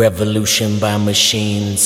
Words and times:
revolution 0.00 0.78
by 0.78 0.96
machines. 0.96 1.84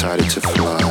decided 0.00 0.30
to 0.30 0.40
fly. 0.40 0.89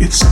It's 0.00 0.22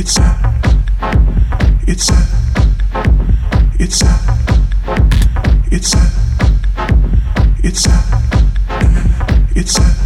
It's 0.00 0.12
sad. 0.12 0.64
It's 1.86 2.04
sad. 2.04 2.26
It's 3.78 3.96
sad. 3.96 4.40
It's 5.70 5.88
sad. 5.88 6.12
It's 7.62 7.80
sad. 7.82 8.04
It's 9.54 9.72
sad. 9.72 9.99